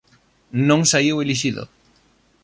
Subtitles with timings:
[0.67, 1.63] Non saíu elixido.